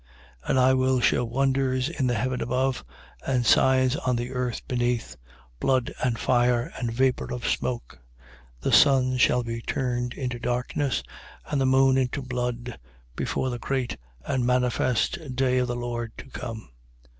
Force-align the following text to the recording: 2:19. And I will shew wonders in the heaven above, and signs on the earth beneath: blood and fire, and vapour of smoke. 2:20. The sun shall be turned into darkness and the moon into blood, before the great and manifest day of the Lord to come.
2:19. 0.45 0.49
And 0.49 0.59
I 0.59 0.73
will 0.73 0.99
shew 0.99 1.23
wonders 1.23 1.87
in 1.87 2.07
the 2.07 2.15
heaven 2.15 2.41
above, 2.41 2.83
and 3.23 3.45
signs 3.45 3.95
on 3.97 4.15
the 4.15 4.31
earth 4.31 4.67
beneath: 4.67 5.15
blood 5.59 5.93
and 6.03 6.17
fire, 6.17 6.73
and 6.79 6.91
vapour 6.91 7.31
of 7.31 7.47
smoke. 7.47 7.99
2:20. 8.61 8.61
The 8.61 8.71
sun 8.71 9.17
shall 9.17 9.43
be 9.43 9.61
turned 9.61 10.15
into 10.15 10.39
darkness 10.39 11.03
and 11.45 11.61
the 11.61 11.67
moon 11.67 11.99
into 11.99 12.23
blood, 12.23 12.79
before 13.15 13.51
the 13.51 13.59
great 13.59 13.97
and 14.25 14.43
manifest 14.43 15.35
day 15.35 15.59
of 15.59 15.67
the 15.67 15.75
Lord 15.75 16.13
to 16.17 16.31
come. 16.31 16.69